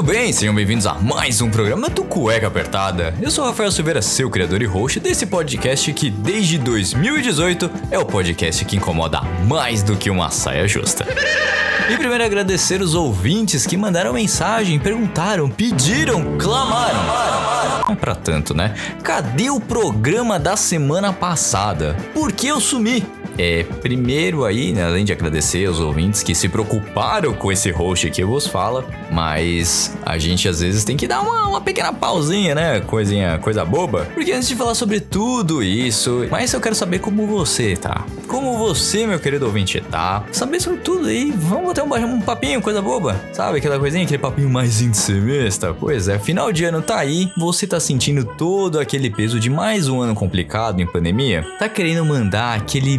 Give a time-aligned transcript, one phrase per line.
[0.00, 3.14] Muito bem, sejam bem-vindos a mais um programa do Cueca Apertada.
[3.20, 7.98] Eu sou o Rafael Silveira, seu criador e host desse podcast que desde 2018 é
[7.98, 11.06] o podcast que incomoda mais do que uma saia justa.
[11.90, 17.84] E primeiro agradecer os ouvintes que mandaram mensagem, perguntaram, pediram, clamaram.
[17.86, 18.74] Não é pra tanto, né?
[19.02, 21.94] Cadê o programa da semana passada?
[22.14, 23.04] Por que eu sumi?
[23.42, 28.10] É, primeiro aí, né, além de agradecer aos ouvintes que se preocuparam com esse host
[28.10, 32.54] que vos fala, mas a gente às vezes tem que dar uma, uma pequena pausinha,
[32.54, 32.80] né?
[32.80, 34.06] Coisinha, coisa boba.
[34.12, 38.04] Porque antes de falar sobre tudo isso, mas eu quero saber como você tá.
[38.28, 40.22] Como você, meu querido ouvinte, tá?
[40.32, 43.18] Saber sobre tudo aí, vamos bater um, um papinho, coisa boba.
[43.32, 45.72] Sabe aquela coisinha, aquele papinho mais intimista?
[45.72, 49.88] Pois é, final de ano tá aí, você tá sentindo todo aquele peso de mais
[49.88, 51.42] um ano complicado em pandemia?
[51.58, 52.98] Tá querendo mandar aquele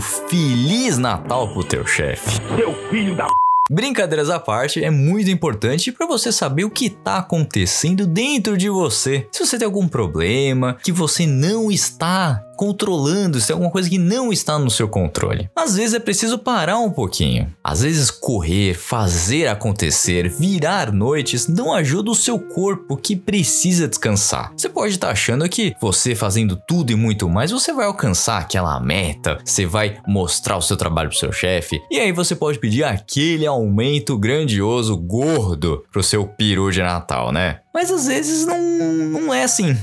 [0.00, 2.40] Feliz Natal pro teu chefe.
[2.56, 3.26] Seu filho da
[3.70, 8.70] Brincadeiras à parte, é muito importante para você saber o que está acontecendo dentro de
[8.70, 9.28] você.
[9.30, 13.98] Se você tem algum problema que você não está controlando, se tem alguma coisa que
[13.98, 15.48] não está no seu controle.
[15.54, 17.54] Às vezes é preciso parar um pouquinho.
[17.62, 24.52] Às vezes correr, fazer acontecer, virar noites não ajuda o seu corpo que precisa descansar.
[24.56, 28.80] Você pode estar achando que você fazendo tudo e muito mais, você vai alcançar aquela
[28.80, 32.82] meta, você vai mostrar o seu trabalho pro seu chefe, e aí você pode pedir
[32.82, 37.60] aquele aumento grandioso, gordo, pro seu peru de Natal, né?
[37.72, 39.76] Mas às vezes não, não é assim.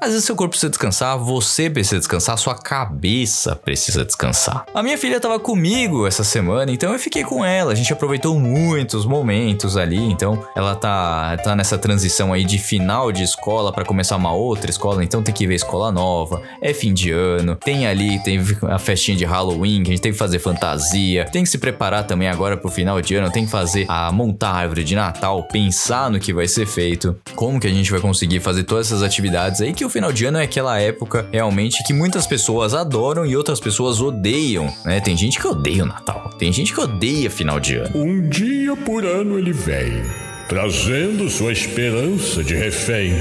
[0.00, 4.64] Às vezes seu corpo precisa descansar, você precisa descansar, sua cabeça precisa descansar.
[4.72, 7.72] A minha filha estava comigo essa semana, então eu fiquei com ela.
[7.72, 13.10] A gente aproveitou muitos momentos ali, então ela tá, tá nessa transição aí de final
[13.10, 16.94] de escola para começar uma outra escola, então tem que ver escola nova, é fim
[16.94, 20.38] de ano, tem ali, tem a festinha de Halloween, que a gente tem que fazer
[20.38, 24.12] fantasia, tem que se preparar também agora pro final de ano, tem que fazer a
[24.12, 27.90] montar a árvore de Natal, pensar no que vai ser feito, como que a gente
[27.90, 31.26] vai conseguir fazer todas essas atividades aí que o final de ano é aquela época
[31.32, 35.00] realmente que muitas pessoas adoram e outras pessoas odeiam, né?
[35.00, 37.90] Tem gente que odeia o Natal, tem gente que odeia final de ano.
[37.94, 40.02] Um dia por ano ele vem,
[40.46, 43.14] trazendo sua esperança de refém,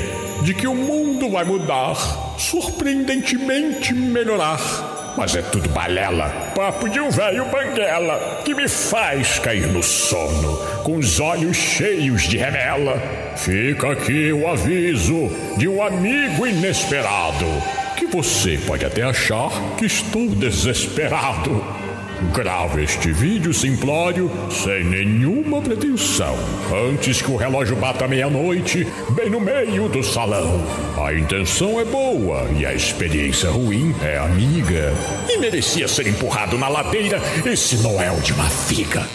[0.43, 1.95] de que o mundo vai mudar,
[2.37, 4.96] surpreendentemente melhorar.
[5.17, 10.57] Mas é tudo balela, papo de um velho banguela que me faz cair no sono,
[10.83, 13.01] com os olhos cheios de remela.
[13.35, 17.47] Fica aqui o aviso de um amigo inesperado,
[17.95, 21.65] que você pode até achar que estou desesperado.
[22.33, 26.35] Grave este vídeo simplório sem nenhuma pretensão.
[26.89, 30.59] Antes que o relógio bata meia-noite, bem no meio do salão.
[30.97, 34.93] A intenção é boa e a experiência ruim é amiga.
[35.29, 39.07] E merecia ser empurrado na ladeira esse Noel de uma figa.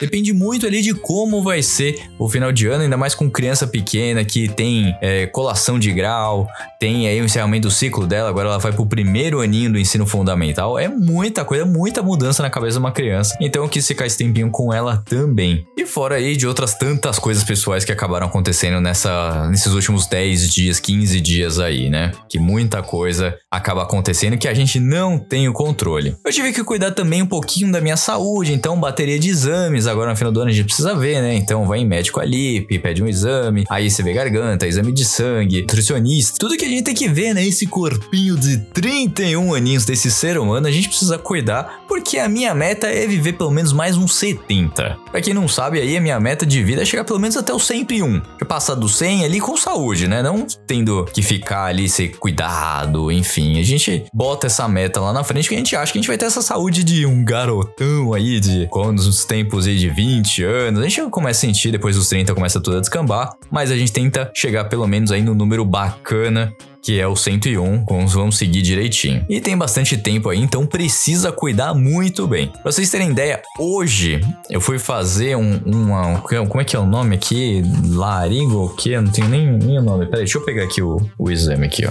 [0.00, 3.66] Depende muito ali de como vai ser o final de ano, ainda mais com criança
[3.66, 6.46] pequena que tem é, colação de grau,
[6.78, 10.06] tem aí o encerramento do ciclo dela, agora ela vai pro primeiro aninho do ensino
[10.06, 10.78] fundamental.
[10.78, 13.36] É muita coisa, muita mudança na cabeça de uma criança.
[13.40, 15.64] Então eu quis ficar esse tempinho com ela também.
[15.76, 20.52] E fora aí de outras tantas coisas pessoais que acabaram acontecendo nessa, nesses últimos 10
[20.52, 22.12] dias, 15 dias aí, né?
[22.28, 26.16] Que muita coisa acaba acontecendo que a gente não tem o controle.
[26.24, 30.10] Eu tive que cuidar também um pouquinho da minha saúde, então bateria de exames agora
[30.10, 31.34] no final do ano a gente precisa ver, né?
[31.34, 35.62] Então vai em médico ali, pede um exame, aí você vê garganta, exame de sangue,
[35.62, 37.44] nutricionista, tudo que a gente tem que ver, né?
[37.44, 42.54] Esse corpinho de 31 aninhos desse ser humano, a gente precisa cuidar, porque a minha
[42.54, 44.98] meta é viver pelo menos mais uns 70.
[45.10, 47.52] Pra quem não sabe, aí a minha meta de vida é chegar pelo menos até
[47.52, 48.22] o 101.
[48.40, 50.22] Eu passar do 100 ali com saúde, né?
[50.22, 53.58] Não tendo que ficar ali, ser cuidado, enfim.
[53.58, 56.08] A gente bota essa meta lá na frente que a gente acha que a gente
[56.08, 60.80] vai ter essa saúde de um garotão aí, de quando os tempos de 20 anos.
[60.80, 63.92] A gente começa a sentir, depois dos 30 começa tudo a descambar, mas a gente
[63.92, 69.24] tenta chegar pelo menos aí no número bacana que é o 101, vamos seguir direitinho.
[69.26, 72.48] E tem bastante tempo aí, então precisa cuidar muito bem.
[72.48, 76.84] Pra vocês terem ideia, hoje eu fui fazer um, uma, como é que é o
[76.84, 77.62] nome aqui?
[77.86, 78.90] Laringo o quê?
[78.90, 80.04] Eu não tenho nem, nem o nome.
[80.06, 81.90] Peraí, deixa eu pegar aqui o, o exame aqui, ó.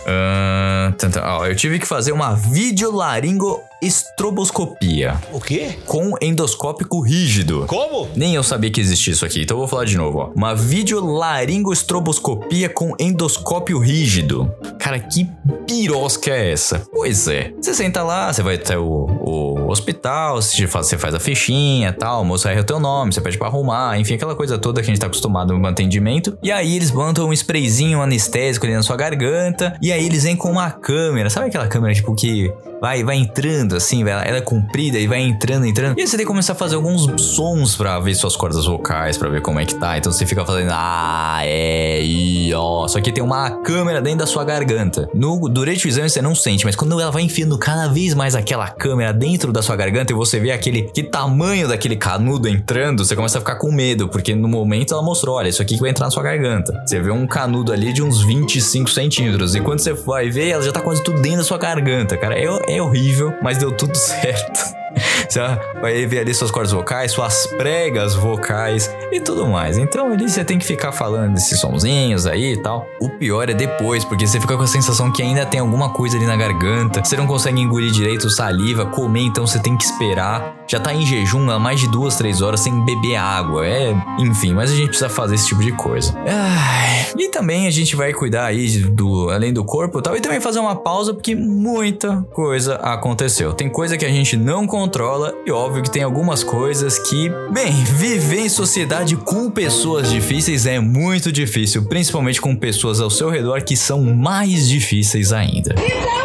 [0.00, 5.16] Uh, tanta, ó, eu tive que fazer uma videolaringo estroboscopia.
[5.32, 5.78] O quê?
[5.86, 7.64] Com endoscópico rígido.
[7.66, 8.08] Como?
[8.14, 10.30] Nem eu sabia que existia isso aqui, então eu vou falar de novo, ó.
[10.34, 14.52] Uma videolaringoestroboscopia com endoscópio rígido.
[14.78, 15.28] Cara, que
[15.66, 16.82] pirosca é essa?
[16.92, 17.52] Pois é.
[17.60, 22.24] Você senta lá, você vai ter o, o hospital, você faz a fichinha tal, o
[22.24, 24.92] moço erra o teu nome, você pede pra arrumar, enfim, aquela coisa toda que a
[24.92, 26.36] gente tá acostumado no atendimento.
[26.42, 30.36] E aí eles mandam um sprayzinho anestésico ali na sua garganta, e aí eles vêm
[30.36, 34.98] com uma câmera, sabe aquela câmera tipo que vai, vai entrando assim, ela é comprida
[34.98, 35.98] e vai entrando, entrando.
[35.98, 39.16] E aí você tem que começar a fazer alguns sons para ver suas cordas vocais,
[39.16, 39.96] para ver como é que tá.
[39.96, 42.86] Então você fica fazendo ah, é, e ó.
[42.88, 45.08] Só que tem uma câmera dentro da sua garganta.
[45.14, 48.34] No, durante o exame você não sente, mas quando ela vai enfiando cada vez mais
[48.34, 53.04] aquela câmera dentro da sua garganta e você vê aquele que tamanho daquele canudo entrando,
[53.04, 55.80] você começa a ficar com medo, porque no momento ela mostrou, olha, isso aqui que
[55.80, 56.72] vai entrar na sua garganta.
[56.86, 60.62] Você vê um canudo ali de uns 25 centímetros e quando você vai ver, ela
[60.62, 62.38] já tá quase tudo dentro da sua garganta, cara.
[62.38, 64.80] É, é horrível, mas deu tudo certo.
[65.28, 65.40] Você
[65.80, 69.78] vai ver ali suas cordas vocais, suas pregas vocais e tudo mais.
[69.78, 72.86] Então ali você tem que ficar falando desses sonzinhos aí e tal.
[73.00, 76.16] O pior é depois, porque você fica com a sensação que ainda tem alguma coisa
[76.16, 77.04] ali na garganta.
[77.04, 80.59] Você não consegue engolir direito saliva, comer, então você tem que esperar.
[80.70, 83.66] Já tá em jejum há mais de duas, três horas sem beber água.
[83.66, 86.14] É, enfim, mas a gente precisa fazer esse tipo de coisa.
[86.24, 90.20] Ai, e também a gente vai cuidar aí do além do corpo e tal, e
[90.20, 93.52] também fazer uma pausa porque muita coisa aconteceu.
[93.52, 97.72] Tem coisa que a gente não controla e óbvio que tem algumas coisas que, bem,
[97.72, 103.62] viver em sociedade com pessoas difíceis é muito difícil, principalmente com pessoas ao seu redor
[103.64, 105.74] que são mais difíceis ainda.
[105.76, 106.19] Então...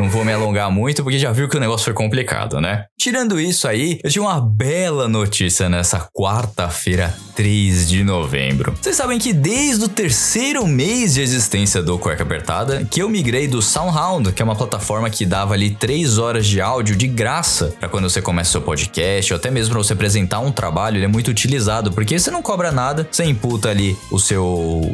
[0.00, 2.86] Não vou me alongar muito porque já viu que o negócio foi complicado, né?
[3.00, 8.74] Tirando isso aí, eu tinha uma bela notícia nessa quarta-feira, 3 de novembro.
[8.78, 13.48] Vocês sabem que desde o terceiro mês de existência do Cueca Apertada, que eu migrei
[13.48, 17.74] do SoundHound, que é uma plataforma que dava ali 3 horas de áudio de graça
[17.80, 21.06] para quando você começa seu podcast, ou até mesmo para você apresentar um trabalho, ele
[21.06, 24.44] é muito utilizado, porque você não cobra nada, você imputa ali o seu,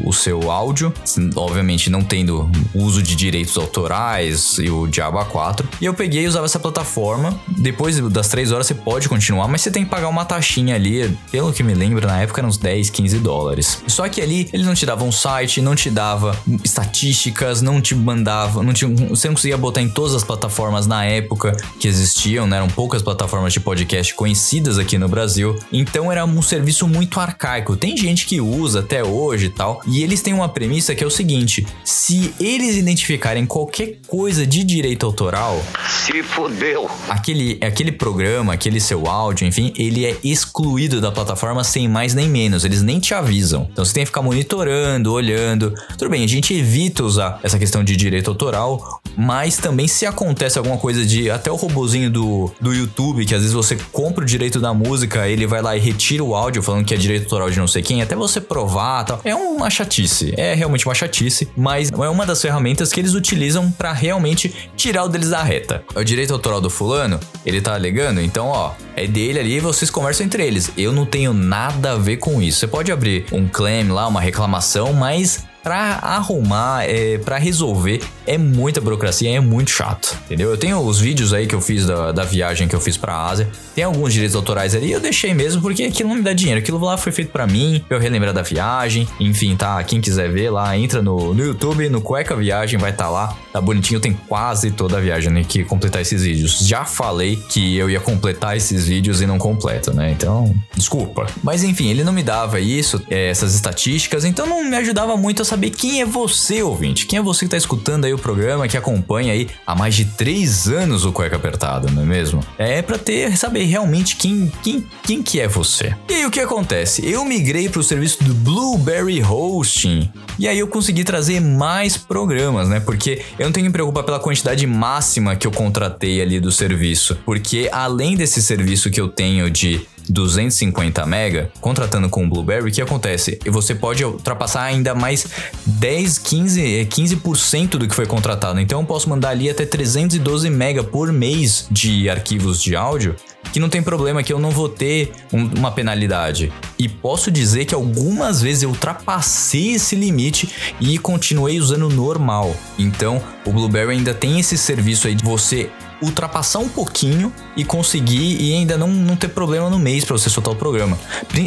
[0.05, 0.95] o seu áudio,
[1.35, 5.65] obviamente não tendo uso de direitos autorais e o Diabo A4.
[5.81, 7.37] E eu peguei e usava essa plataforma.
[7.49, 11.17] Depois das 3 horas você pode continuar, mas você tem que pagar uma taxinha ali.
[11.31, 13.83] Pelo que me lembro, na época eram uns 10, 15 dólares.
[13.87, 17.95] Só que ali ele não te dava um site, não te dava estatísticas, não te
[17.95, 18.63] mandava.
[18.63, 22.57] Não te, você não conseguia botar em todas as plataformas na época que existiam, né?
[22.57, 25.57] Eram poucas plataformas de podcast conhecidas aqui no Brasil.
[25.73, 27.77] Então era um serviço muito arcaico.
[27.77, 29.81] Tem gente que usa até hoje e tal.
[29.87, 34.65] E eles têm uma premissa que é o seguinte: se eles identificarem qualquer coisa de
[34.65, 35.63] direito direito autoral.
[35.89, 36.89] Se fodeu.
[37.09, 42.29] Aquele, aquele programa, aquele seu áudio, enfim, ele é excluído da plataforma sem mais nem
[42.29, 42.65] menos.
[42.65, 43.69] Eles nem te avisam.
[43.73, 45.73] Então você tem que ficar monitorando, olhando.
[45.97, 50.59] Tudo bem, a gente evita usar essa questão de direito autoral, mas também se acontece
[50.59, 54.27] alguma coisa de até o robozinho do, do YouTube, que às vezes você compra o
[54.27, 57.51] direito da música, ele vai lá e retira o áudio falando que é direito autoral
[57.51, 59.21] de não sei quem, até você provar, tal.
[59.25, 60.35] É uma chatice.
[60.37, 65.05] É realmente uma chatice, mas é uma das ferramentas que eles utilizam para realmente tirar
[65.05, 65.85] o deles da reta.
[65.95, 69.61] É o direito autoral do fulano, ele tá alegando, então ó, é dele ali e
[69.61, 70.71] vocês conversam entre eles.
[70.77, 72.59] Eu não tenho nada a ver com isso.
[72.61, 78.39] Você pode abrir um claim lá, uma reclamação, mas para arrumar, é, para resolver, é
[78.39, 80.51] muita burocracia, é muito chato, entendeu?
[80.51, 83.25] Eu tenho os vídeos aí que eu fiz da, da viagem que eu fiz pra
[83.25, 86.61] Ásia, tem alguns direitos autorais ali, eu deixei mesmo porque aquilo não me dá dinheiro,
[86.61, 89.83] aquilo lá foi feito para mim, eu relembrar da viagem, enfim, tá?
[89.83, 93.37] Quem quiser ver lá, entra no, no YouTube, no Cueca Viagem, vai estar tá lá,
[93.53, 96.61] tá bonitinho, tem quase toda a viagem né, que completar esses vídeos.
[96.61, 100.13] Já falei que eu ia completar esses vídeos e não completo, né?
[100.13, 101.27] Então, desculpa.
[101.43, 105.43] Mas enfim, ele não me dava isso, é, essas estatísticas, então não me ajudava muito
[105.43, 107.07] a saber saber quem é você, ouvinte.
[107.07, 110.05] Quem é você que está escutando aí o programa, que acompanha aí há mais de
[110.05, 112.45] três anos o Cueca Apertada, não é mesmo?
[112.59, 115.97] É para ter, saber realmente quem, quem, quem que é você.
[116.11, 117.09] E aí o que acontece?
[117.09, 122.69] Eu migrei para o serviço do Blueberry Hosting e aí eu consegui trazer mais programas,
[122.69, 122.79] né?
[122.79, 126.53] Porque eu não tenho que me preocupar pela quantidade máxima que eu contratei ali do
[126.53, 132.69] serviço, porque além desse serviço que eu tenho de 250 mega, contratando com o Blueberry,
[132.69, 133.39] o que acontece?
[133.47, 135.27] Você pode ultrapassar ainda mais
[135.67, 138.61] 10, 15, 15% do que foi contratado.
[138.61, 143.17] Então eu posso mandar ali até 312 mega por mês de arquivos de áudio
[143.53, 146.53] que não tem problema, que eu não vou ter um, uma penalidade.
[146.79, 152.55] E posso dizer que algumas vezes eu ultrapassei esse limite e continuei usando normal.
[152.79, 155.71] Então, o Blueberry ainda tem esse serviço aí de você
[156.03, 160.29] ultrapassar um pouquinho e conseguir e ainda não, não ter problema no mês para você
[160.29, 160.99] soltar o programa.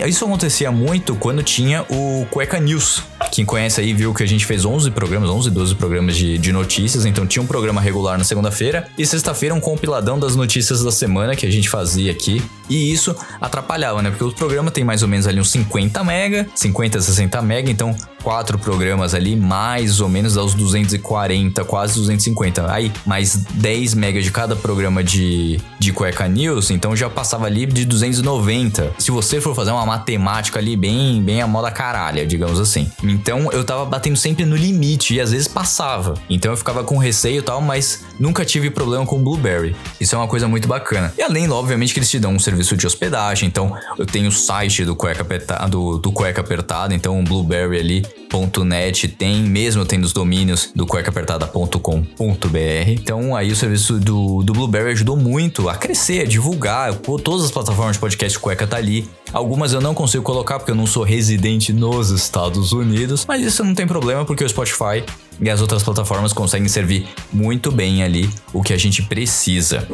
[0.08, 3.03] Isso acontecia muito quando tinha o Cueca News.
[3.32, 6.51] Quem conhece aí viu que a gente fez 11 programas, 11, 12 programas de, de
[6.51, 7.06] notícias.
[7.06, 11.36] Então tinha um programa regular na segunda-feira e sexta-feira um compiladão das notícias da semana
[11.36, 14.10] que a gente fazia aqui E isso atrapalhava, né?
[14.10, 17.96] Porque o programa tem mais ou menos ali uns 50 mega, 50, 60 mega, então
[18.23, 22.71] quatro programas ali, mais ou menos aos 240, quase 250.
[22.71, 27.65] Aí, mais 10 megas de cada programa de, de Cueca News, então já passava ali
[27.65, 28.93] de 290.
[28.97, 32.91] Se você for fazer uma matemática ali bem, bem a moda caralha, digamos assim.
[33.03, 36.15] Então eu tava batendo sempre no limite e às vezes passava.
[36.29, 39.75] Então eu ficava com receio e tal, mas nunca tive problema com Blueberry.
[39.99, 41.13] Isso é uma coisa muito bacana.
[41.17, 43.47] E além, obviamente, que eles te dão um serviço de hospedagem.
[43.47, 45.25] Então eu tenho o site do Cueca
[45.69, 50.85] do, do Cueca Apertado, então o Blueberry ali .net tem, mesmo tendo os domínios do
[50.85, 52.87] cuecaapertada.com.br.
[52.87, 56.93] Então aí o serviço do, do Blueberry ajudou muito a crescer, a divulgar.
[56.95, 59.09] Todas as plataformas de podcast Cueca tá ali.
[59.33, 63.63] Algumas eu não consigo colocar porque eu não sou residente nos Estados Unidos, mas isso
[63.63, 65.03] não tem problema porque o Spotify
[65.39, 69.87] e as outras plataformas conseguem servir muito bem ali o que a gente precisa.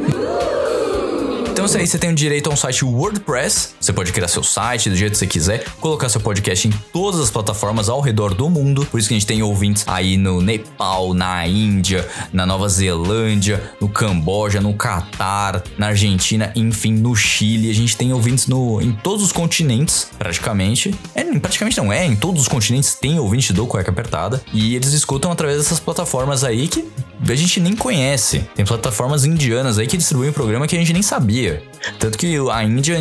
[1.56, 3.76] Então, isso aí você tem o direito a um site WordPress.
[3.80, 7.18] Você pode criar seu site do jeito que você quiser, colocar seu podcast em todas
[7.18, 8.84] as plataformas ao redor do mundo.
[8.84, 13.72] Por isso que a gente tem ouvintes aí no Nepal, na Índia, na Nova Zelândia,
[13.80, 17.70] no Camboja, no Catar, na Argentina, enfim, no Chile.
[17.70, 20.94] A gente tem ouvintes no, em todos os continentes, praticamente.
[21.14, 24.42] É, praticamente não é, em todos os continentes tem ouvinte do Cueca Apertada.
[24.52, 26.86] E eles escutam através dessas plataformas aí que
[27.32, 28.44] a gente nem conhece.
[28.54, 31.62] Tem plataformas indianas aí que distribuem programa que a gente nem sabia.
[31.98, 32.98] Tanto que a Índia,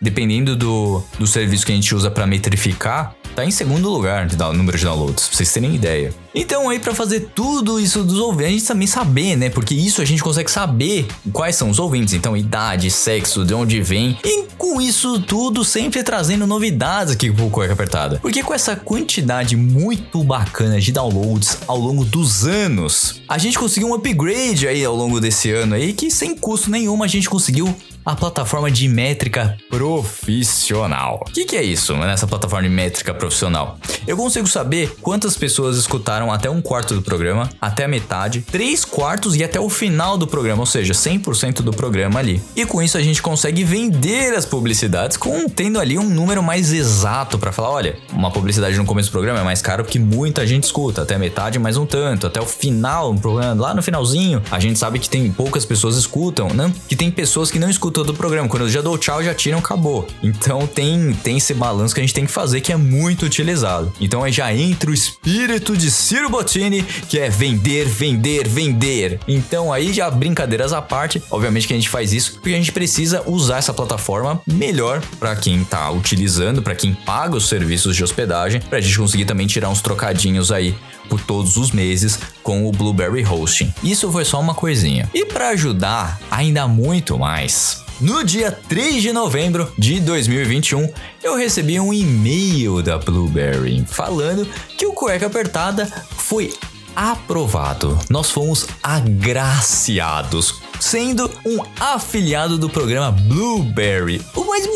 [0.00, 4.36] dependendo do, do serviço que a gente usa para metrificar, tá em segundo lugar de
[4.36, 6.14] número de downloads, pra vocês terem ideia.
[6.34, 9.50] Então aí para fazer tudo isso dos ouvintes, a gente também saber, né?
[9.50, 13.80] Porque isso a gente consegue saber quais são os ouvintes, então idade, sexo, de onde
[13.80, 14.18] vem.
[14.24, 18.18] E com isso tudo sempre trazendo novidades aqui pro Cueca Apertada.
[18.20, 23.88] Porque com essa quantidade muito bacana de downloads ao longo dos anos, a gente conseguiu
[23.88, 27.74] um upgrade aí ao longo desse ano aí que sem custo nenhum a gente conseguiu
[28.04, 31.20] a plataforma de métrica profissional.
[31.26, 33.78] O que, que, é isso nessa plataforma de métrica profissional?
[34.06, 38.84] Eu consigo saber quantas pessoas escutaram até um quarto do programa, até a metade, três
[38.84, 42.42] quartos e até o final do programa, ou seja, 100% do programa ali.
[42.54, 46.72] E com isso a gente consegue vender as publicidades com tendo ali um número mais
[46.72, 50.46] exato para falar, olha, uma publicidade no começo do programa é mais caro porque muita
[50.46, 53.82] gente escuta, até a metade mais um tanto, até o final, um programa lá no
[53.82, 57.70] finalzinho, a gente sabe que tem poucas pessoas escutam, não, que tem pessoas que não
[57.70, 58.48] escutam todo o programa.
[58.48, 60.06] Quando eu já dou tchau, já tiram, acabou.
[60.22, 63.92] Então tem, tem esse balanço que a gente tem que fazer que é muito utilizado.
[64.00, 69.20] Então aí já entra o espírito de Ciro Bottini, que é vender, vender, vender.
[69.28, 72.72] Então aí já brincadeiras à parte, obviamente que a gente faz isso porque a gente
[72.72, 78.02] precisa usar essa plataforma melhor para quem tá utilizando, para quem paga os serviços de
[78.02, 80.74] hospedagem, pra gente conseguir também tirar uns trocadinhos aí
[81.08, 83.72] por todos os meses com o Blueberry Hosting.
[83.82, 85.08] Isso foi só uma coisinha.
[85.14, 91.78] E para ajudar ainda muito mais, no dia 3 de novembro de 2021, eu recebi
[91.78, 94.46] um e-mail da Blueberry falando
[94.76, 95.86] que o Cueca Apertada
[96.16, 96.52] foi
[96.94, 97.98] aprovado.
[98.10, 104.20] Nós fomos agraciados, sendo um afiliado do programa Blueberry.
[104.36, 104.66] Mas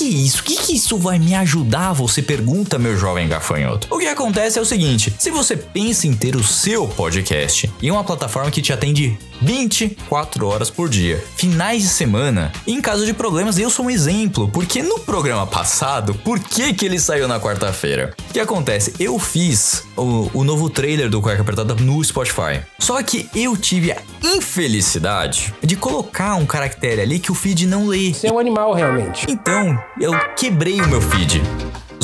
[0.00, 0.40] que isso?
[0.40, 1.92] O que, que isso vai me ajudar?
[1.92, 3.86] Você pergunta, meu jovem gafanhoto.
[3.90, 7.90] O que acontece é o seguinte: se você pensa em ter o seu podcast em
[7.90, 13.04] uma plataforma que te atende 24 horas por dia, finais de semana, e em caso
[13.04, 17.28] de problemas, eu sou um exemplo, porque no programa passado, por que, que ele saiu
[17.28, 18.14] na quarta-feira?
[18.30, 18.94] O que acontece?
[18.98, 22.62] Eu fiz o, o novo trailer do Cueca Apertada no Spotify.
[22.78, 27.86] Só que eu tive a infelicidade de colocar um caractere ali que o feed não
[27.86, 28.12] lê.
[28.12, 29.26] Você é um animal, realmente.
[29.28, 31.42] Então, eu quebrei o meu feed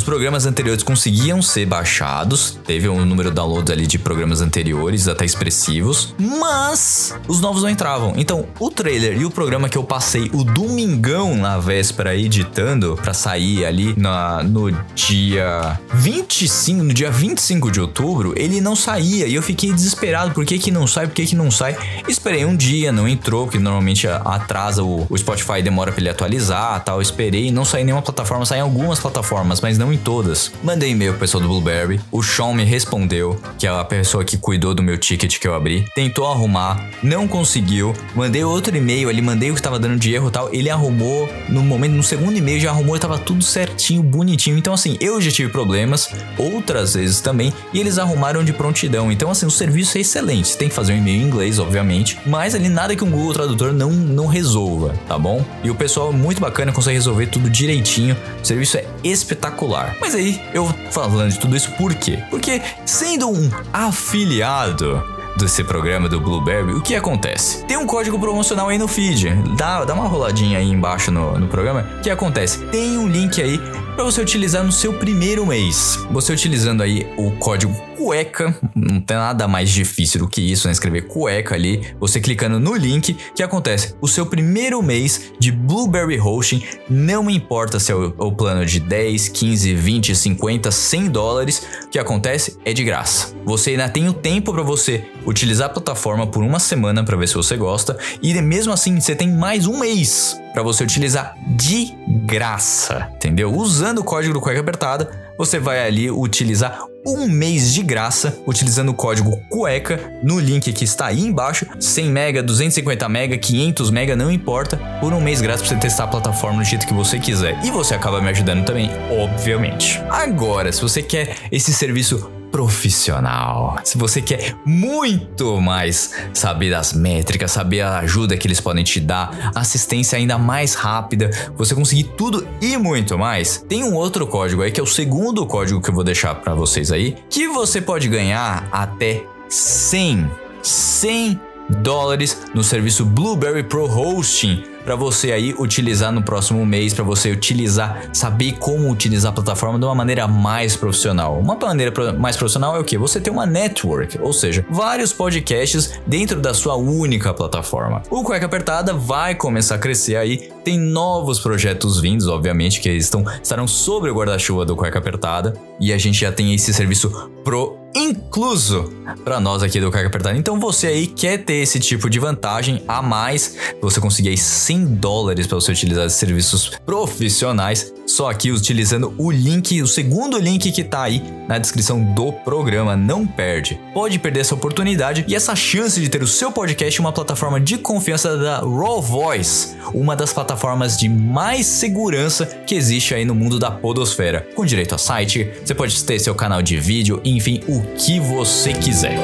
[0.02, 5.24] programas anteriores conseguiam ser baixados, teve um número de downloads ali de programas anteriores até
[5.24, 8.12] expressivos, mas os novos não entravam.
[8.16, 13.14] Então, o trailer e o programa que eu passei o domingão na véspera editando para
[13.14, 19.34] sair ali na, no dia 25, no dia 25 de outubro, ele não saía e
[19.34, 20.32] eu fiquei desesperado.
[20.32, 21.06] Por que que não sai?
[21.06, 21.76] Por que que não sai?
[22.06, 26.82] Esperei um dia, não entrou, porque normalmente atrasa o, o Spotify demora para ele atualizar,
[26.84, 27.00] tal.
[27.00, 30.52] esperei, não saiu em nenhuma plataforma, saiu em algumas plataformas, mas não em todas.
[30.62, 32.00] Mandei e-mail pro pessoal do Blueberry.
[32.10, 35.54] O Sean me respondeu, que é a pessoa que cuidou do meu ticket que eu
[35.54, 35.84] abri.
[35.94, 37.94] Tentou arrumar, não conseguiu.
[38.14, 40.52] Mandei outro e-mail ali, mandei o que tava dando de erro e tal.
[40.52, 44.58] Ele arrumou no momento, no segundo e-mail já arrumou tava tudo certinho, bonitinho.
[44.58, 49.12] Então, assim, eu já tive problemas, outras vezes também, e eles arrumaram de prontidão.
[49.12, 50.48] Então, assim, o serviço é excelente.
[50.48, 53.34] Você tem que fazer um e-mail em inglês, obviamente, mas ali nada que um Google
[53.34, 55.44] Tradutor não, não resolva, tá bom?
[55.62, 58.16] E o pessoal é muito bacana, consegue resolver tudo direitinho.
[58.42, 59.75] O serviço é espetacular.
[60.00, 62.22] Mas aí, eu falando de tudo isso por quê?
[62.30, 65.02] Porque sendo um afiliado
[65.36, 67.64] desse programa do Blueberry, o que acontece?
[67.66, 69.28] Tem um código promocional aí no feed.
[69.56, 71.86] Dá, dá uma roladinha aí embaixo no, no programa.
[71.98, 72.64] O que acontece?
[72.66, 73.60] Tem um link aí
[73.96, 75.98] para você utilizar no seu primeiro mês.
[76.10, 80.72] Você utilizando aí o código cueca, não tem nada mais difícil do que isso, né?
[80.72, 83.94] Escrever cueca ali, você clicando no link, que acontece?
[83.98, 89.28] O seu primeiro mês de Blueberry Hosting, não importa se é o, plano de 10,
[89.30, 93.34] 15, 20, 50, 100 dólares, o que acontece é de graça.
[93.46, 97.28] Você ainda tem o tempo para você utilizar a plataforma por uma semana para ver
[97.28, 101.94] se você gosta, e mesmo assim você tem mais um mês para você utilizar de
[102.24, 103.54] graça, entendeu?
[103.54, 108.88] Usando o código do Cueca Apertada, você vai ali utilizar um mês de graça utilizando
[108.88, 114.16] o código cueca no link que está aí embaixo, 100 mega, 250 mega, 500 mega,
[114.16, 117.18] não importa, por um mês grátis para você testar a plataforma do jeito que você
[117.18, 117.62] quiser.
[117.62, 120.00] E você acaba me ajudando também, obviamente.
[120.08, 123.76] Agora, se você quer esse serviço profissional.
[123.84, 128.98] Se você quer muito mais saber das métricas, saber a ajuda que eles podem te
[128.98, 134.62] dar, assistência ainda mais rápida, você conseguir tudo e muito mais, tem um outro código
[134.62, 137.78] aí que é o segundo código que eu vou deixar para vocês aí, que você
[137.78, 140.30] pode ganhar até 100
[140.62, 141.38] 100
[141.82, 147.32] dólares no serviço Blueberry Pro Hosting para você aí utilizar no próximo mês, para você
[147.32, 151.40] utilizar, saber como utilizar a plataforma de uma maneira mais profissional.
[151.40, 152.96] Uma maneira mais profissional é o que?
[152.96, 158.00] Você ter uma network, ou seja, vários podcasts dentro da sua única plataforma.
[158.08, 163.24] O Cueca Apertada vai começar a crescer aí, tem novos projetos vindos, obviamente, que estão,
[163.40, 167.78] estarão sobre o guarda-chuva do Cueca Apertada, e a gente já tem esse serviço pro
[167.96, 168.92] incluso
[169.24, 170.36] para nós aqui do Carga Apertada.
[170.36, 174.96] Então você aí quer ter esse tipo de vantagem a mais, você conseguir aí 100
[174.96, 180.84] dólares para você utilizar serviços profissionais, só aqui utilizando o link, o segundo link que
[180.84, 183.80] tá aí na descrição do programa, não perde.
[183.94, 187.58] Pode perder essa oportunidade e essa chance de ter o seu podcast em uma plataforma
[187.58, 190.55] de confiança da Raw Voice, uma das plataformas
[190.96, 195.74] de mais segurança que existe aí no mundo da podosfera, com direito a site, você
[195.74, 199.16] pode ter seu canal de vídeo, enfim, o que você quiser.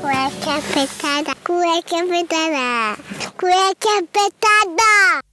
[0.00, 3.02] Cueca apertada, cueca apertada,
[3.36, 5.29] cueca apertada.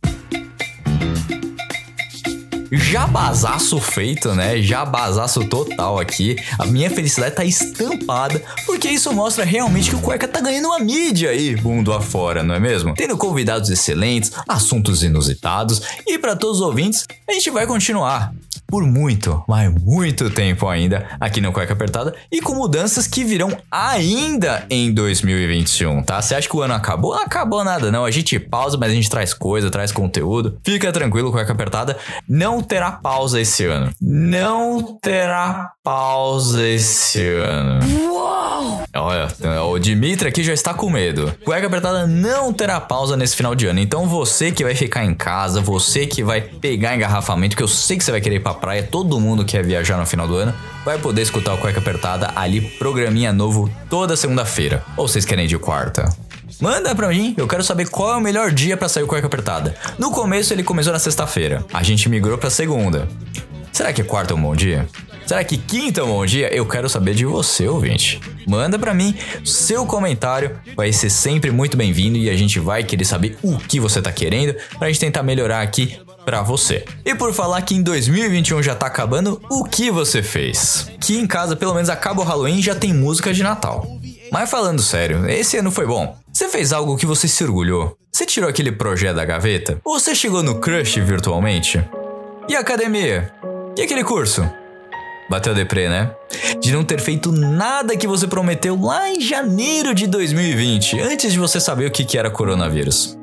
[2.71, 4.61] Jabazaço feito, né?
[4.61, 6.35] Jabazaço total aqui.
[6.57, 10.79] A minha felicidade tá estampada, porque isso mostra realmente que o Cueca tá ganhando uma
[10.79, 12.93] mídia aí, mundo afora, não é mesmo?
[12.93, 18.33] Tendo convidados excelentes, assuntos inusitados, e para todos os ouvintes, a gente vai continuar
[18.67, 23.57] por muito, mas muito tempo ainda aqui no Cueca Apertada e com mudanças que virão
[23.71, 26.21] ainda em 2021, tá?
[26.21, 27.15] Você acha que o ano acabou?
[27.15, 28.03] Não acabou nada, não.
[28.03, 30.57] A gente pausa, mas a gente traz coisa, traz conteúdo.
[30.65, 31.97] Fica tranquilo, Cueca Apertada.
[32.27, 33.91] Não terá pausa esse ano.
[34.01, 37.79] Não terá pausa esse ano.
[38.13, 38.83] Uau!
[38.95, 39.27] Olha,
[39.63, 41.33] o Dimitri aqui já está com medo.
[41.45, 43.79] Cueca Apertada não terá pausa nesse final de ano.
[43.79, 47.97] Então você que vai ficar em casa, você que vai pegar engarrafamento, que eu sei
[47.97, 50.53] que você vai querer ir pra praia, todo mundo quer viajar no final do ano,
[50.83, 54.83] vai poder escutar o Cueca Apertada ali, programinha novo toda segunda-feira.
[54.95, 56.09] Ou vocês querem de quarta?
[56.59, 59.27] Manda pra mim, eu quero saber qual é o melhor dia para sair o Cueca
[59.27, 59.75] Apertada.
[59.99, 63.07] No começo ele começou na sexta-feira, a gente migrou pra segunda.
[63.71, 64.87] Será que quarta é um bom dia?
[65.27, 66.51] Será que quinta é um bom dia?
[66.51, 68.19] Eu quero saber de você, ouvinte.
[68.47, 69.13] Manda para mim
[69.45, 73.79] seu comentário, vai ser sempre muito bem-vindo e a gente vai querer saber o que
[73.79, 76.83] você tá querendo pra gente tentar melhorar aqui para você.
[77.05, 80.91] E por falar que em 2021 já tá acabando, o que você fez?
[80.99, 83.96] Que em casa pelo menos acaba o Halloween já tem música de Natal.
[84.31, 86.17] Mas falando sério, esse ano foi bom.
[86.31, 87.97] Você fez algo que você se orgulhou?
[88.11, 89.79] Você tirou aquele projeto da gaveta?
[89.83, 91.83] Ou você chegou no crush virtualmente?
[92.47, 93.31] E a academia?
[93.77, 94.49] E aquele curso?
[95.29, 96.11] Bateu deprê, né?
[96.59, 101.39] De não ter feito nada que você prometeu lá em janeiro de 2020, antes de
[101.39, 103.17] você saber o que era coronavírus.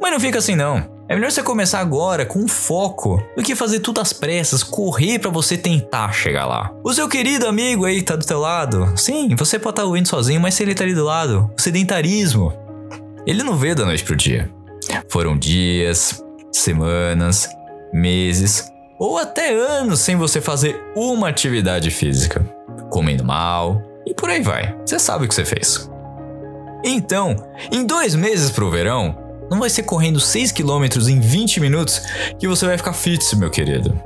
[0.00, 0.91] Mas não fica assim não.
[1.12, 5.30] É melhor você começar agora com foco do que fazer tudo às pressas, correr para
[5.30, 6.74] você tentar chegar lá.
[6.82, 8.90] O seu querido amigo aí tá do teu lado.
[8.96, 12.54] Sim, você pode estar tá sozinho, mas se ele tá ali do lado, o sedentarismo.
[13.26, 14.50] Ele não veio da noite pro dia.
[15.10, 17.46] Foram dias, semanas,
[17.92, 22.40] meses, ou até anos sem você fazer uma atividade física,
[22.88, 24.74] comendo mal e por aí vai.
[24.86, 25.90] Você sabe o que você fez.
[26.82, 27.36] Então,
[27.70, 29.21] em dois meses pro verão,
[29.52, 32.02] não vai ser correndo 6 km em 20 minutos
[32.38, 33.98] que você vai ficar fit, meu querido.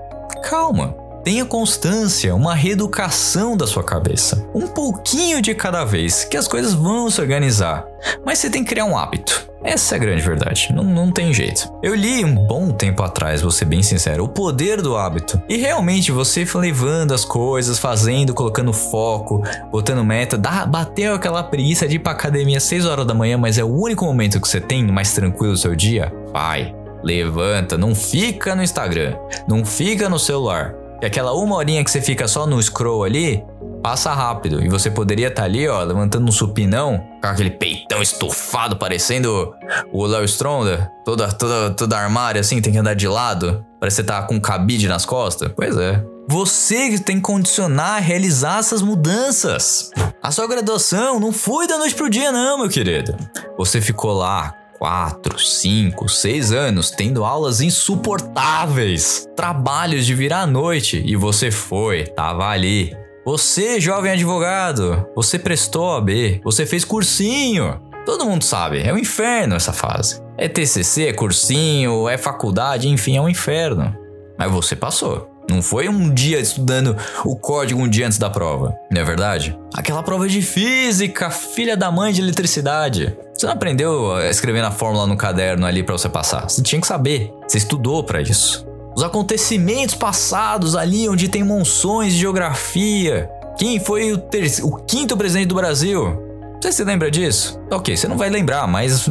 [0.43, 0.95] Calma.
[1.25, 4.49] Tenha constância, uma reeducação da sua cabeça.
[4.55, 7.85] Um pouquinho de cada vez, que as coisas vão se organizar.
[8.25, 9.49] Mas você tem que criar um hábito.
[9.65, 10.73] Essa é a grande verdade.
[10.75, 11.73] Não, não tem jeito.
[11.83, 15.41] Eu li um bom tempo atrás, vou ser bem sincero, o poder do hábito.
[15.49, 21.87] E realmente você levando as coisas, fazendo, colocando foco, botando meta, dá, bateu aquela preguiça
[21.87, 24.49] de ir pra academia às 6 horas da manhã, mas é o único momento que
[24.49, 26.13] você tem mais tranquilo o seu dia?
[26.33, 29.17] Vai, levanta, não fica no Instagram,
[29.47, 30.75] não fica no celular.
[31.01, 33.45] E aquela uma horinha que você fica só no scroll ali,
[33.83, 34.65] passa rápido.
[34.65, 39.55] E você poderia estar tá ali, ó, levantando um supinão, com aquele peitão estufado, parecendo
[39.93, 43.65] o Léo Stronda, toda, toda, toda armário assim, tem que andar de lado.
[43.79, 45.53] Parece que você tá com um cabide nas costas.
[45.55, 46.03] Pois é.
[46.29, 49.91] Você tem que condicionar a realizar essas mudanças.
[50.21, 53.15] A sua graduação não foi da noite pro dia, não, meu querido.
[53.57, 61.03] Você ficou lá 4, 5, 6 anos tendo aulas insuportáveis, trabalhos de virar à noite
[61.05, 62.95] e você foi, tava ali.
[63.25, 67.81] Você, jovem advogado, você prestou a B, você fez cursinho.
[68.05, 70.23] Todo mundo sabe, é um inferno essa fase.
[70.39, 73.97] É TCC, é cursinho, é faculdade, enfim, é um inferno.
[74.39, 75.29] Mas você passou.
[75.49, 79.57] Não foi um dia estudando o código um dia antes da prova, não é verdade?
[79.75, 83.17] Aquela prova de física, filha da mãe de eletricidade.
[83.37, 86.49] Você não aprendeu a escrever na fórmula no caderno ali para você passar.
[86.49, 87.31] Você tinha que saber.
[87.47, 88.67] Você estudou para isso.
[88.97, 93.29] Os acontecimentos passados ali onde tem monções de geografia.
[93.59, 94.23] Quem foi o,
[94.63, 96.23] o quinto presidente do Brasil?
[96.63, 97.61] Você se lembra disso?
[97.71, 99.07] Ok, você não vai lembrar, mas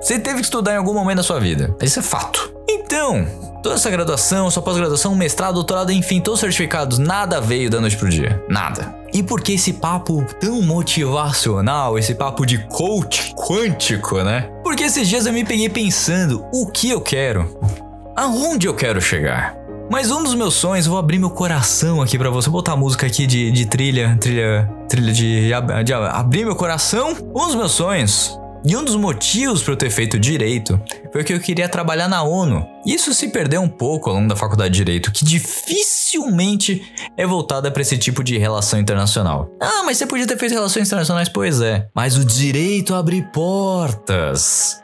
[0.00, 1.72] você teve que estudar em algum momento da sua vida.
[1.80, 2.52] Isso é fato.
[2.68, 3.24] Então,
[3.62, 7.96] toda essa graduação, sua pós-graduação, mestrado, doutorado, enfim, todos os certificados, nada veio da noite
[7.96, 8.42] pro dia.
[8.48, 8.94] Nada.
[9.14, 14.50] E por que esse papo tão motivacional, esse papo de coach quântico, né?
[14.64, 17.58] Porque esses dias eu me peguei pensando o que eu quero,
[18.16, 19.56] aonde eu quero chegar.
[19.90, 23.06] Mas um dos meus sonhos, vou abrir meu coração aqui para você, botar a música
[23.06, 27.14] aqui de, de trilha, trilha, trilha de, de, de abrir meu coração.
[27.34, 30.80] Um dos meus sonhos e um dos motivos para eu ter feito direito
[31.12, 32.64] foi que eu queria trabalhar na ONU.
[32.86, 36.82] Isso se perdeu um pouco ao longo da faculdade de direito, que dificilmente
[37.16, 39.50] é voltada para esse tipo de relação internacional.
[39.60, 41.88] Ah, mas você podia ter feito relações internacionais, pois é.
[41.94, 44.80] Mas o direito abre portas.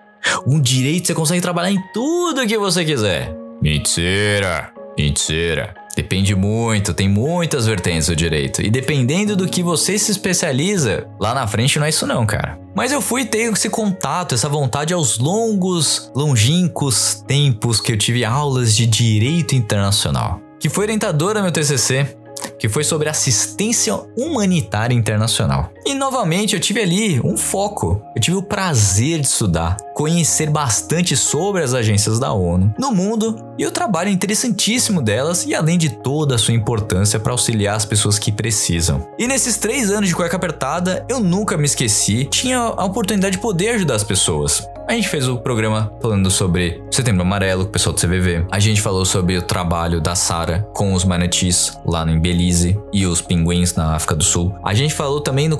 [0.46, 3.32] Um direito você consegue trabalhar em tudo que você quiser.
[3.62, 5.77] Mentira, mentira.
[5.98, 8.62] Depende muito, tem muitas vertentes do direito.
[8.62, 12.56] E dependendo do que você se especializa, lá na frente não é isso não, cara.
[12.72, 18.24] Mas eu fui ter esse contato, essa vontade aos longos, longínquos tempos que eu tive
[18.24, 20.40] aulas de direito internacional.
[20.60, 22.16] Que foi orientadora meu TCC,
[22.60, 25.72] que foi sobre assistência humanitária internacional.
[25.86, 28.02] E novamente eu tive ali um foco.
[28.14, 33.36] Eu tive o prazer de estudar, conhecer bastante sobre as agências da ONU no mundo
[33.58, 37.84] e o trabalho interessantíssimo delas e além de toda a sua importância para auxiliar as
[37.84, 39.06] pessoas que precisam.
[39.18, 43.42] E nesses três anos de cueca apertada, eu nunca me esqueci, tinha a oportunidade de
[43.42, 44.62] poder ajudar as pessoas.
[44.88, 48.46] A gente fez o programa falando sobre Setembro Amarelo, com o pessoal do CVV.
[48.50, 53.04] A gente falou sobre o trabalho da Sara com os manatis lá no Belize e
[53.04, 54.54] os pinguins na África do Sul.
[54.64, 55.58] A gente falou também no,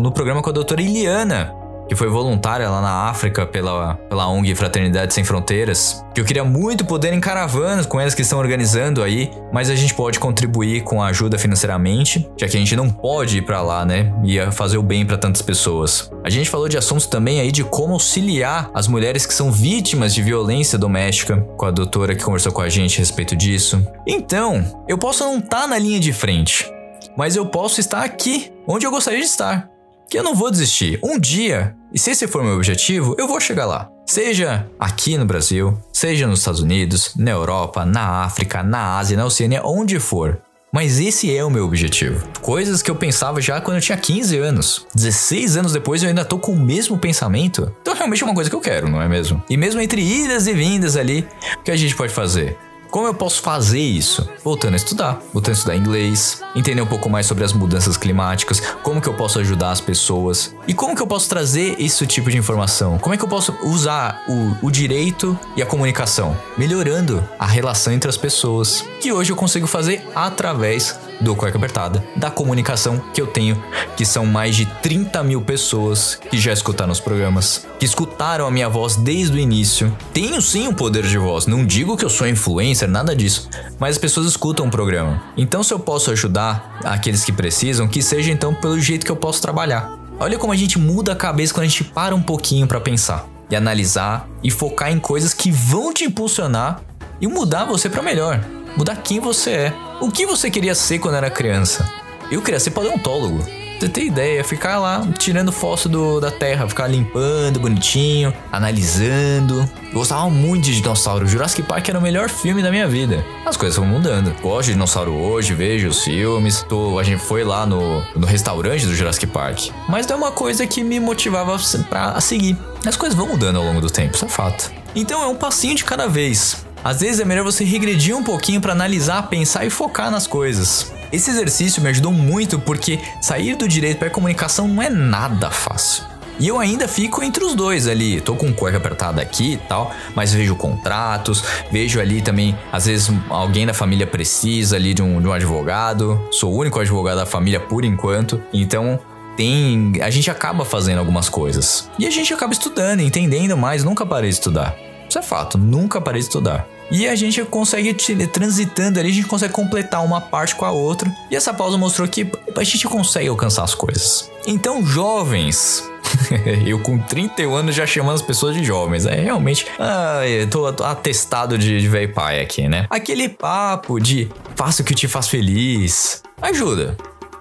[0.00, 1.54] no programa com a doutora Iliana,
[1.88, 6.44] que foi voluntária lá na África pela, pela ONG Fraternidade Sem Fronteiras, que eu queria
[6.44, 10.82] muito poder em caravanas com elas que estão organizando aí, mas a gente pode contribuir
[10.82, 14.40] com a ajuda financeiramente, já que a gente não pode ir para lá, né, e
[14.52, 16.10] fazer o bem para tantas pessoas.
[16.24, 20.14] A gente falou de assuntos também aí de como auxiliar as mulheres que são vítimas
[20.14, 23.86] de violência doméstica, com a doutora que conversou com a gente a respeito disso.
[24.06, 26.70] Então, eu posso não estar tá na linha de frente,
[27.16, 29.74] mas eu posso estar aqui, onde eu gostaria de estar
[30.08, 30.98] que eu não vou desistir.
[31.02, 33.90] Um dia, e se esse for meu objetivo, eu vou chegar lá.
[34.06, 39.24] Seja aqui no Brasil, seja nos Estados Unidos, na Europa, na África, na Ásia, na
[39.24, 40.40] Oceania, onde for.
[40.72, 42.26] Mas esse é o meu objetivo.
[42.40, 44.86] Coisas que eu pensava já quando eu tinha 15 anos.
[44.94, 47.74] 16 anos depois eu ainda tô com o mesmo pensamento.
[47.80, 49.42] Então realmente é uma coisa que eu quero, não é mesmo?
[49.48, 51.26] E mesmo entre idas e vindas ali,
[51.58, 52.58] o que a gente pode fazer?
[52.94, 54.24] Como eu posso fazer isso?
[54.44, 58.60] Voltando a estudar, voltando a estudar inglês, entender um pouco mais sobre as mudanças climáticas,
[58.84, 62.30] como que eu posso ajudar as pessoas e como que eu posso trazer esse tipo
[62.30, 62.96] de informação.
[62.98, 67.92] Como é que eu posso usar o, o direito e a comunicação, melhorando a relação
[67.92, 73.20] entre as pessoas, que hoje eu consigo fazer através do Cueca Apertada, da comunicação que
[73.20, 73.62] eu tenho,
[73.96, 78.50] que são mais de 30 mil pessoas que já escutaram os programas, que escutaram a
[78.50, 79.96] minha voz desde o início.
[80.12, 83.48] Tenho sim um poder de voz, não digo que eu sou influencer, nada disso,
[83.78, 85.22] mas as pessoas escutam o programa.
[85.36, 89.16] Então, se eu posso ajudar aqueles que precisam, que seja então pelo jeito que eu
[89.16, 89.98] posso trabalhar.
[90.18, 93.26] Olha como a gente muda a cabeça quando a gente para um pouquinho para pensar
[93.50, 96.80] e analisar e focar em coisas que vão te impulsionar
[97.20, 98.40] e mudar você para melhor,
[98.76, 99.74] mudar quem você é
[100.04, 101.90] O que você queria ser quando era criança?
[102.30, 103.42] Eu queria ser paleontólogo.
[103.80, 109.66] Você tem ideia, ficar lá tirando fóssil do, da terra, ficar limpando bonitinho, analisando.
[109.94, 111.26] Gostava muito de dinossauro.
[111.26, 113.24] Jurassic Park era o melhor filme da minha vida.
[113.46, 114.30] As coisas vão mudando.
[114.42, 116.62] Gosto de dinossauro hoje, vejo os filmes.
[116.68, 119.70] Tô, a gente foi lá no, no restaurante do Jurassic Park.
[119.88, 121.56] Mas não é uma coisa que me motivava
[121.88, 122.58] pra seguir.
[122.84, 124.70] As coisas vão mudando ao longo do tempo, isso é fato.
[124.94, 126.62] Então é um passinho de cada vez.
[126.84, 130.92] Às vezes é melhor você regredir um pouquinho para analisar, pensar e focar nas coisas.
[131.10, 135.50] Esse exercício me ajudou muito porque sair do direito para a comunicação não é nada
[135.50, 136.04] fácil.
[136.38, 138.20] E eu ainda fico entre os dois ali.
[138.20, 141.42] Tô com cueca apertada aqui e tal, mas vejo contratos,
[141.72, 146.20] vejo ali também, às vezes alguém da família precisa ali de um, de um advogado.
[146.32, 149.00] Sou o único advogado da família por enquanto, então
[149.38, 149.92] tem.
[150.02, 151.88] A gente acaba fazendo algumas coisas.
[151.98, 153.82] E a gente acaba estudando, entendendo mais.
[153.82, 154.76] Nunca parei de estudar.
[155.14, 156.66] Isso é fato, nunca parei de estudar.
[156.90, 157.94] E a gente consegue,
[158.26, 161.08] transitando ali, a gente consegue completar uma parte com a outra.
[161.30, 164.28] E essa pausa mostrou que a gente consegue alcançar as coisas.
[164.44, 165.88] Então, jovens,
[166.66, 169.06] eu com 31 anos já chamando as pessoas de jovens.
[169.06, 169.68] É realmente.
[169.78, 172.88] Ah, tô, tô atestado de, de velho pai aqui, né?
[172.90, 176.24] Aquele papo de faça o que te faz feliz.
[176.42, 176.96] Ajuda.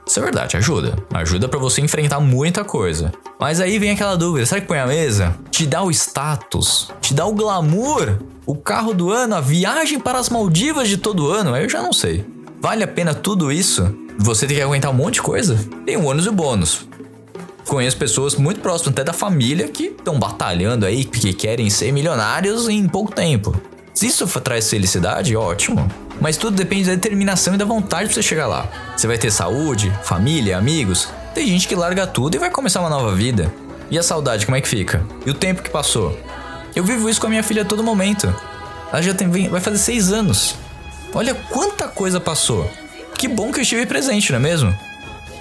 [0.05, 0.95] Isso é verdade, ajuda.
[1.13, 3.11] Ajuda para você enfrentar muita coisa.
[3.39, 5.35] Mas aí vem aquela dúvida: será que põe a mesa?
[5.49, 6.91] Te dá o status?
[7.01, 8.19] Te dá o glamour?
[8.45, 9.35] O carro do ano?
[9.35, 11.53] A viagem para as Maldivas de todo ano?
[11.53, 12.25] Aí eu já não sei.
[12.61, 13.93] Vale a pena tudo isso?
[14.17, 15.57] Você tem que aguentar um monte de coisa?
[15.85, 16.87] Tem o ônus e o bônus.
[17.67, 22.67] Conheço pessoas muito próximas até da família que estão batalhando aí, que querem ser milionários
[22.67, 23.55] em pouco tempo.
[23.93, 25.89] Se isso traz felicidade, ótimo.
[26.21, 28.67] Mas tudo depende da determinação e da vontade pra você chegar lá.
[28.95, 31.09] Você vai ter saúde, família, amigos.
[31.33, 33.53] Tem gente que larga tudo e vai começar uma nova vida.
[33.89, 35.05] E a saudade, como é que fica?
[35.25, 36.17] E o tempo que passou?
[36.75, 38.33] Eu vivo isso com a minha filha a todo momento.
[38.91, 40.55] Ela já tem, vai fazer seis anos.
[41.13, 42.69] Olha quanta coisa passou.
[43.17, 44.75] Que bom que eu estive presente, não é mesmo?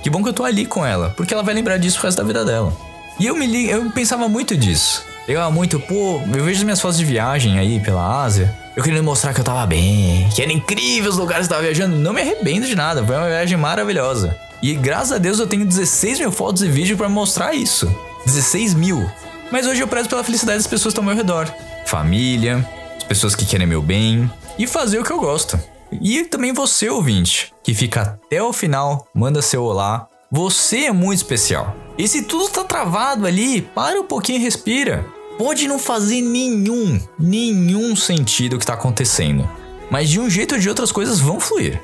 [0.02, 2.18] Que bom que eu tô ali com ela, porque ela vai lembrar disso o resto
[2.18, 2.72] da vida dela.
[3.18, 5.04] E eu me eu pensava muito disso.
[5.26, 8.52] Pegava muito, pô, eu vejo as minhas fotos de viagem aí pela Ásia.
[8.74, 11.66] Eu queria mostrar que eu tava bem, que era incrível os lugares que eu tava
[11.66, 11.96] viajando.
[11.96, 14.36] Não me arrependo de nada, foi uma viagem maravilhosa.
[14.62, 17.94] E graças a Deus eu tenho 16 mil fotos e vídeos para mostrar isso.
[18.24, 19.08] 16 mil.
[19.50, 21.52] Mas hoje eu prezo pela felicidade das pessoas que estão ao meu redor.
[21.86, 25.58] Família, as pessoas que querem meu bem e fazer o que eu gosto.
[26.00, 30.08] E também você, ouvinte, que fica até o final, manda seu olá.
[30.34, 31.76] Você é muito especial.
[31.98, 35.04] E se tudo tá travado ali, para um pouquinho e respira.
[35.36, 39.46] Pode não fazer nenhum, nenhum sentido o que tá acontecendo.
[39.90, 41.78] Mas de um jeito ou de outras coisas vão fluir.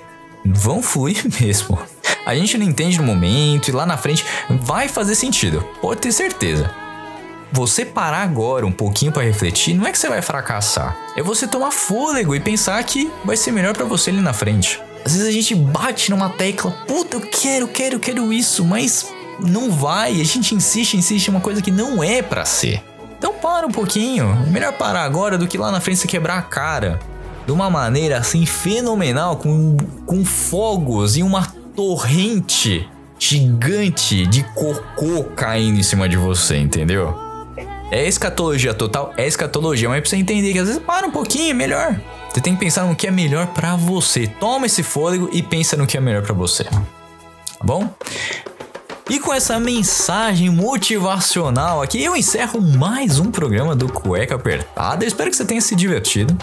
[0.46, 1.78] Vão fluir mesmo.
[2.24, 4.24] A gente não entende no momento e lá na frente
[4.62, 5.62] vai fazer sentido.
[5.82, 6.74] Pode ter certeza.
[7.52, 10.96] Você parar agora um pouquinho para refletir, não é que você vai fracassar.
[11.14, 14.80] É você tomar fôlego e pensar que vai ser melhor para você ali na frente.
[15.04, 19.70] Às vezes a gente bate numa tecla, puta, eu quero, quero, quero isso, mas não
[19.70, 20.20] vai.
[20.20, 22.82] A gente insiste, insiste em uma coisa que não é para ser.
[23.18, 24.30] Então para um pouquinho.
[24.46, 26.98] É melhor parar agora do que lá na frente você quebrar a cara.
[27.46, 32.86] De uma maneira assim fenomenal, com, com fogos e uma torrente
[33.18, 37.14] gigante de cocô caindo em cima de você, entendeu?
[37.90, 41.50] É escatologia total, é escatologia, mas pra você entender que às vezes para um pouquinho,
[41.50, 41.98] é melhor.
[42.38, 44.28] Você tem que pensar no que é melhor para você.
[44.28, 46.62] Toma esse fôlego e pensa no que é melhor para você.
[46.62, 46.78] Tá
[47.64, 47.92] bom?
[49.10, 55.02] E com essa mensagem motivacional aqui, eu encerro mais um programa do Cueca Apertada.
[55.02, 56.38] Eu espero que você tenha se divertido,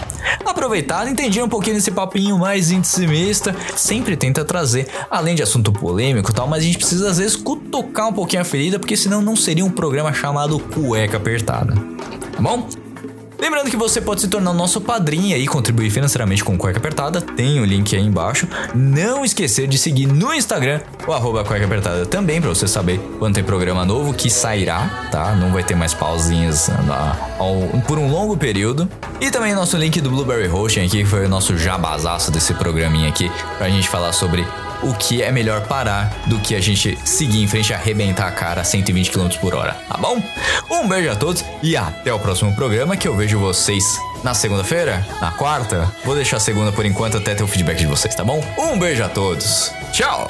[0.46, 3.56] aproveitado, entendido um pouquinho desse papinho mais intimista.
[3.78, 7.38] Sempre tenta trazer, além de assunto polêmico e tal, mas a gente precisa às vezes
[7.38, 11.74] cutucar um pouquinho a ferida, porque senão não seria um programa chamado Cueca Apertada.
[11.74, 12.68] Tá bom?
[13.46, 17.60] Lembrando que você pode se tornar nosso padrinho e contribuir financeiramente com Cueca Apertada, tem
[17.60, 18.48] o link aí embaixo.
[18.74, 23.36] Não esquecer de seguir no Instagram o arroba Cueca Apertada também, para você saber quando
[23.36, 25.36] tem programa novo que sairá, tá?
[25.36, 27.56] Não vai ter mais pausinhas na, ao,
[27.86, 28.90] por um longo período.
[29.22, 33.10] E também nosso link do Blueberry Hosting aqui, que foi o nosso jabazaço desse programinha
[33.10, 34.44] aqui, pra gente falar sobre
[34.86, 38.32] o que é melhor parar do que a gente seguir em frente e arrebentar a
[38.32, 40.22] cara a 120 km por hora, tá bom?
[40.70, 45.06] Um beijo a todos e até o próximo programa que eu vejo vocês na segunda-feira,
[45.20, 45.92] na quarta.
[46.04, 48.44] Vou deixar a segunda por enquanto até ter o feedback de vocês, tá bom?
[48.58, 49.72] Um beijo a todos.
[49.92, 50.30] Tchau!